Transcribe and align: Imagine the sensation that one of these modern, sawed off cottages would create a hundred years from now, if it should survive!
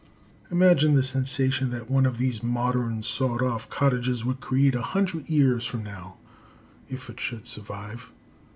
Imagine 0.49 0.95
the 0.95 1.03
sensation 1.03 1.69
that 1.69 1.87
one 1.87 2.07
of 2.07 2.17
these 2.17 2.41
modern, 2.41 3.03
sawed 3.03 3.43
off 3.43 3.69
cottages 3.69 4.25
would 4.25 4.39
create 4.39 4.73
a 4.73 4.81
hundred 4.81 5.29
years 5.29 5.63
from 5.63 5.83
now, 5.83 6.17
if 6.89 7.07
it 7.07 7.19
should 7.19 7.47
survive! 7.47 8.11